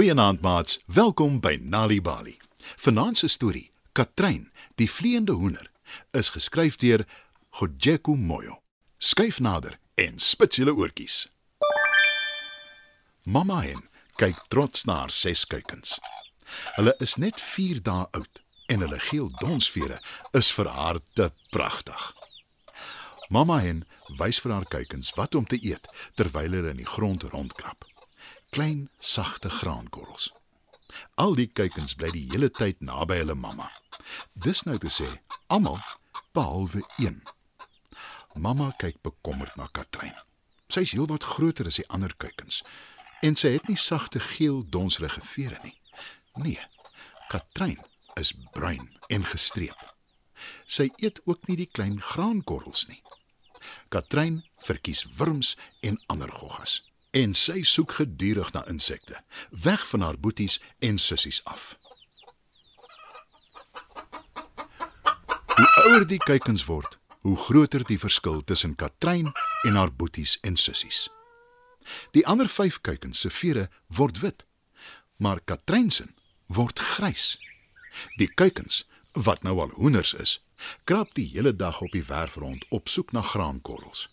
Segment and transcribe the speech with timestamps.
[0.00, 2.38] Goeienaand maats, welkom by Nali Bali.
[2.76, 4.46] Vanaand se storie, Katrein,
[4.80, 5.66] die vleiende hoender,
[6.16, 7.04] is geskryf deur
[7.58, 8.62] Godjeku Moyo.
[8.96, 11.26] Skyf nader en spits julle oortjies.
[13.28, 13.84] Mamma hen
[14.16, 15.98] kyk trots na haar ses kuikens.
[16.78, 18.42] Hulle is net 4 dae oud
[18.72, 20.00] en hulle geel donsvere
[20.32, 22.08] is vir haar te pragtig.
[23.28, 23.84] Mamma hen
[24.16, 27.89] wys vir haar kuikens wat om te eet terwyl hulle in die grond rondkrap.
[28.50, 30.32] Klein, sagte graankorrels.
[31.14, 33.68] Al die kuikens bly die hele tyd naby hulle mamma.
[34.34, 35.06] Dis nou te sê,
[35.46, 35.78] almal
[36.34, 37.20] behalwe een.
[38.34, 40.18] Mamma kyk bekommerd na Katrein.
[40.66, 42.64] Sy is heelwat groter as die ander kuikens
[43.22, 45.76] en sy het nie sagte geel donsrige vere nie.
[46.42, 46.66] Nee,
[47.30, 47.78] Katrein
[48.18, 49.78] is bruin en gestreep.
[50.66, 53.02] Sy eet ook nie die klein graankorrels nie.
[53.94, 55.54] Katrein verkies wurms
[55.86, 59.18] en ander goggas en sy soek gedurig na insekte,
[59.50, 61.78] weg van haar boeties en sissies af.
[65.56, 69.32] Hoe ouer die kuikens word, hoe groter die verskil tussen Katrein
[69.66, 71.08] en haar boeties en sissies.
[72.14, 74.44] Die ander 5 kuikens se vere word wit,
[75.16, 76.06] maar Katrein se
[76.46, 77.34] word grys.
[78.16, 80.38] Die kuikens, wat nou al hoenders is,
[80.84, 84.08] krap die hele dag op die werf rond op soek na graankorrels.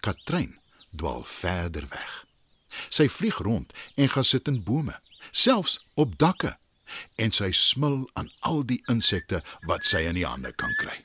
[0.00, 0.58] Katrein
[0.96, 2.27] dwaal verder weg.
[2.88, 4.94] Sy vlieg rond en gaan sit in bome,
[5.32, 6.56] selfs op dakke,
[7.16, 10.96] en sy smil aan al die insekte wat sy in die hande kan kry.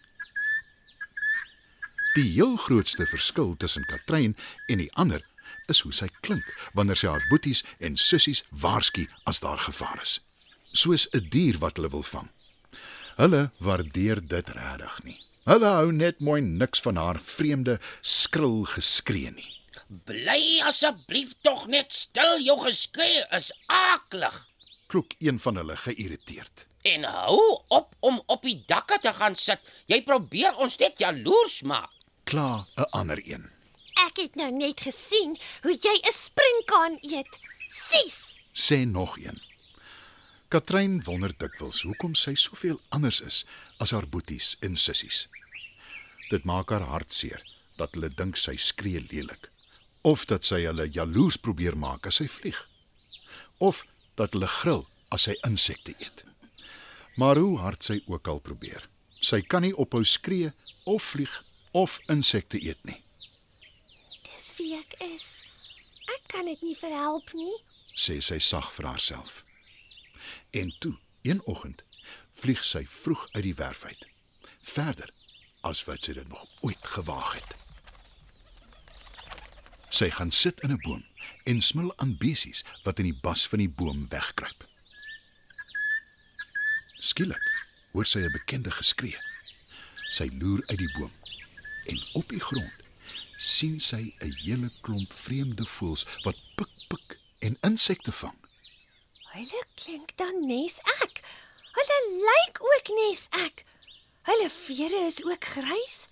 [2.14, 4.36] Die heel grootste verskil tussen Katrein
[4.70, 5.24] en die ander
[5.72, 6.46] is hoe sy klink
[6.78, 10.20] wanneer sy haar boeties en sissies waarsku as daar gevaar is.
[10.74, 12.30] Soos 'n dier wat hulle wil vang.
[13.18, 15.20] Hulle waardeer dit regtig nie.
[15.46, 19.63] Hulle hou net mooi niks van haar vreemde skril geskree nie.
[19.94, 24.40] Bly asseblief tog net stil, jou geskree is aaklig.
[24.90, 26.66] Klok een van hulle geïrriteerd.
[26.90, 29.62] En hou op om op die dakke te gaan sit.
[29.86, 31.92] Jy probeer ons net jaloers maak.
[32.26, 33.52] Kla 'n ander een.
[34.08, 37.40] Ek het nou net gesien hoe jy 'n sprinkaan eet.
[37.66, 38.40] Sies.
[38.54, 39.42] Sê nog een.
[40.48, 43.46] Katrein wonder dikwels hoekom sy soveel anders is
[43.78, 45.28] as haar boeties en sissies.
[46.30, 47.42] Dit maak haar hartseer
[47.76, 49.53] dat hulle dink sy skree lelik
[50.04, 52.60] of dat sy hulle jaloers probeer maak as sy vlieg
[53.64, 53.84] of
[54.20, 54.84] dat hulle gril
[55.14, 56.24] as sy insekte eet.
[57.16, 58.88] Maar hoe hard sy ook al probeer,
[59.24, 60.52] sy kan nie ophou skree
[60.90, 61.34] of vlieg
[61.72, 62.98] of insekte eet nie,
[64.28, 65.44] Dis wie ek is.
[66.12, 67.56] Ek kan dit nie verhelp nie.
[67.96, 69.44] sê sy sag vir haarself.
[70.52, 71.84] En toe, een oggend,
[72.34, 74.04] vlieg sy vroeg uit die werf uit.
[74.68, 75.14] Verder
[75.62, 77.56] as wat sy dit nog ooit gewaag het.
[79.94, 81.04] Sy gaan sit in 'n boom
[81.46, 84.66] en smil aan besies wat in die bas van die boom wegkruip.
[87.00, 87.46] Skielik
[87.92, 89.20] hoor sy 'n bekende geskree.
[90.10, 91.14] Sy loer uit die boom
[91.86, 92.74] en op die grond
[93.38, 98.40] sien sy 'n hele klomp vreemde voëls wat pik pik en insekte vang.
[99.34, 101.22] Hulle klink dan nes ek.
[101.78, 102.00] Hulle
[102.30, 103.66] lyk ook nes ek.
[104.24, 106.08] Hulle vere is ook grys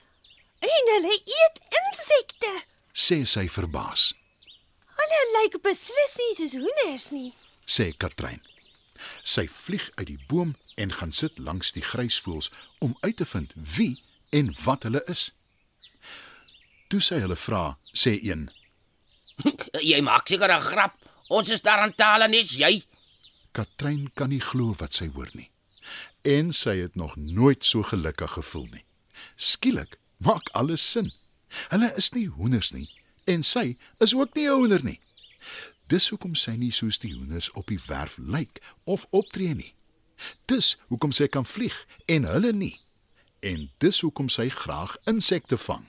[0.60, 2.70] en hulle eet insekte.
[2.94, 4.14] Sê sy verbaas,
[5.02, 7.34] Hulle lyk beslis nie soos hoenders nie.
[7.66, 8.42] sê Katrein.
[9.24, 13.54] Sy vlieg uit die boom en gaan sit langs die grysvoëls om uit te vind
[13.56, 15.32] wie en wat hulle is.
[16.90, 18.50] Toe sy hulle vra, sê een:
[19.92, 20.98] Jy maak seker 'n grap.
[21.30, 22.84] Ons is daar aan tale nes jy.
[23.54, 25.50] Katrein kan nie glo wat sy hoor nie.
[26.24, 28.86] En sy het nog nooit so gelukkig gevoel nie.
[29.38, 31.12] Skielik maak alles sin.
[31.70, 32.90] Hulle is nie hoenders nie
[33.30, 35.00] en sy is ook nie 'n hoender nie.
[35.88, 39.74] Dis hoekom sy nie soos die hoenders op die werf lyk of optree nie.
[40.46, 41.76] Dis hoekom sy kan vlieg
[42.06, 42.80] en hulle nie.
[43.40, 45.86] En dis hoekom sy graag insekte vang.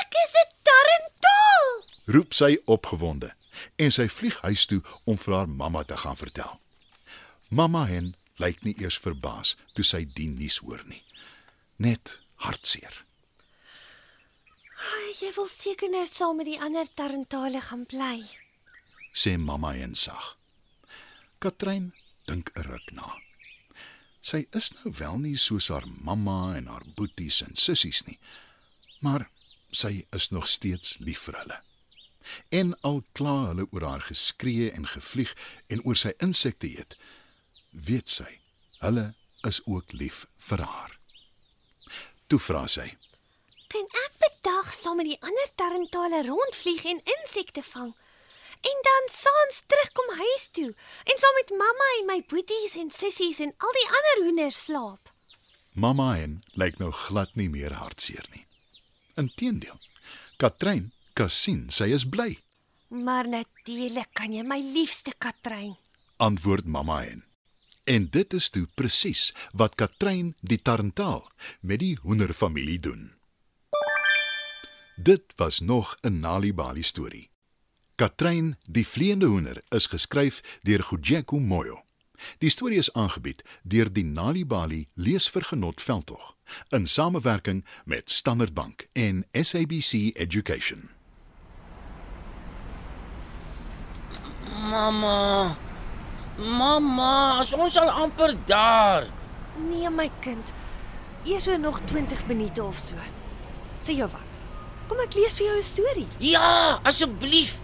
[0.00, 1.72] Ek is 'n tarantaal.
[2.04, 3.34] Roep sy opgewonde
[3.76, 6.60] en sy vlieg huis toe om vir haar mamma te gaan vertel.
[7.48, 11.02] Mamma hen lyk nie eers verbaas toe sy die nuus hoor nie.
[11.76, 13.04] Net hartseer.
[15.16, 18.18] Jy wil seker nou saam met die ander tarantale gaan bly.
[19.16, 20.36] sê mamma en sag.
[21.40, 21.94] Katrein
[22.26, 23.16] dink 'n ruk na.
[24.20, 28.18] Sy is nou wel nie soos haar mamma en haar boeties en sissies nie,
[29.00, 29.30] maar
[29.72, 31.58] sy is nog steeds lief vir hulle.
[32.50, 35.32] En al kla hulle oor haar geskree en gevlieg
[35.68, 36.96] en oor sy insekte eet,
[37.70, 38.40] weet sy
[38.84, 39.14] hulle
[39.48, 40.98] is ook lief vir haar.
[42.28, 42.90] Toe vra sy:
[44.16, 47.94] Kan ek bedag saam met die ander tarantale rondvlieg en insekte vang?
[48.60, 50.70] en dan saans terugkom huis toe
[51.04, 55.12] en saam met mamma en my boeties en sissies en al die ander hoenders slaap.
[55.72, 58.46] Mamma en lyk nou glad nie meer hartseer nie.
[59.20, 59.76] Inteendeel,
[60.40, 62.38] Katrein kan sien sy is bly,
[62.88, 65.76] Maar natuurlik kan jy my liefste Katrein.
[66.16, 67.24] antwoord mamma en.
[67.84, 71.28] En dit is toe presies wat Katrein die Tarntaal
[71.60, 73.15] met die hoenderfamilie doen.
[74.98, 77.30] Dit was nog 'n Nalibali storie.
[77.94, 81.82] Katrein, die vleiende hoender, is geskryf deur Gojeko Moyo.
[82.38, 86.36] Die storie is aangebied deur die Nalibali Leesvergenot Veldtog
[86.68, 90.90] in samewerking met Standard Bank en SABC Education.
[94.70, 95.56] Mamma.
[96.36, 99.06] Mamma, as ons al amper daar.
[99.68, 100.52] Nee my kind.
[101.24, 102.94] Eers so nog 20 minute of so.
[103.78, 104.25] Sê jou wat?
[104.86, 106.06] Kom ek lees vir jou 'n storie.
[106.18, 107.58] Ja, asseblief.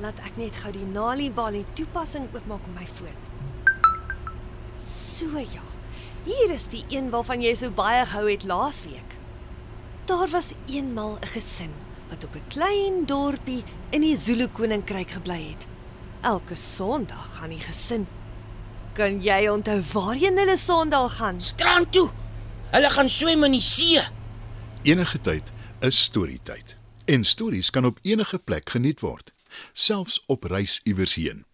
[0.00, 3.18] Laat ek net gou die Nali Bali toepassing oopmaak op my foon.
[4.76, 5.62] So ja.
[6.24, 9.16] Hier is die een waarvan jy so baie gehou het laasweek.
[10.06, 11.72] Daar was eenmal 'n gesin
[12.08, 15.66] wat op 'n klein dorpie in die Zulu koninkryk gebly het.
[16.22, 18.06] Elke Sondag gaan die gesin.
[18.94, 21.40] Kan jy onthou waarheen hulle Sondag gaan?
[21.40, 22.10] Strand toe.
[22.70, 24.02] Hulle gaan swem in die see.
[24.82, 25.53] Enige tyd
[25.84, 26.76] is storietyd.
[27.04, 29.32] En stories kan op enige plek geniet word,
[29.72, 31.44] selfs op reis iewers heen.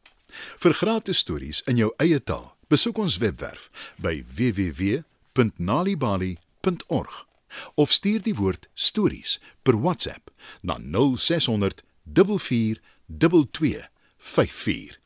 [0.63, 7.27] Vir gratis stories in jou eie taal, besoek ons webwerf by www.nalibali.org
[7.75, 10.31] of stuur die woord stories per WhatsApp
[10.63, 11.83] na 0600
[12.15, 14.99] 44 2254.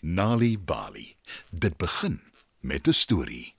[0.00, 1.16] Nali Bali.
[1.50, 2.20] Dit begin
[2.60, 3.54] met 'n storie.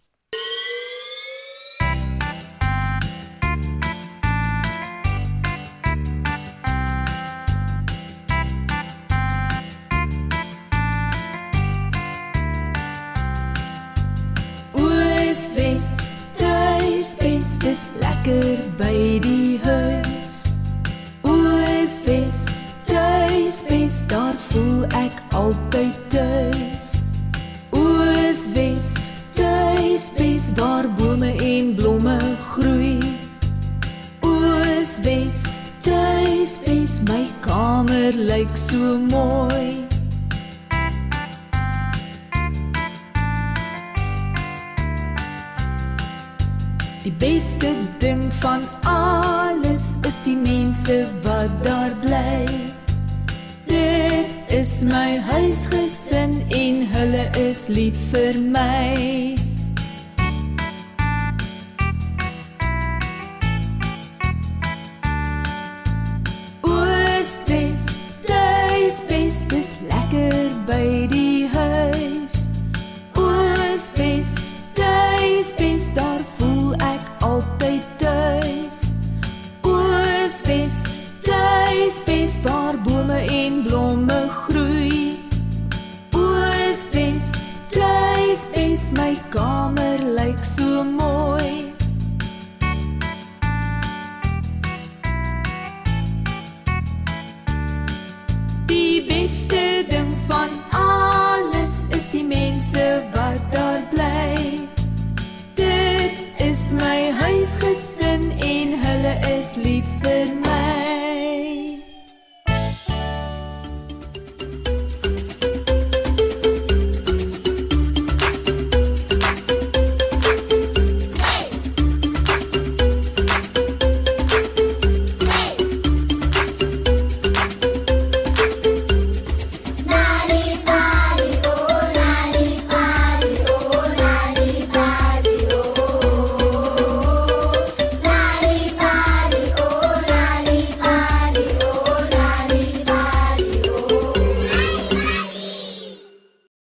[18.77, 20.43] By die huis.
[21.21, 22.45] Oos Wes,
[22.85, 26.93] tuis bes, daar voel ek altyd tuis.
[27.71, 28.93] Oos Wes,
[29.37, 32.17] tuis bes, waar bome en blomme
[32.49, 32.99] groei.
[34.21, 35.43] Oos Wes,
[35.81, 39.92] tuis bes, my kamer lyk so mooi.
[47.03, 47.67] Die beste
[47.99, 52.47] ding van alles is die mense wat daar bly.
[53.67, 59.42] Dit is my huisgesin en hulle is lief vir my.